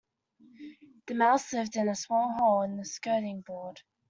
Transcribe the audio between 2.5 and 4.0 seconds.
in the skirting board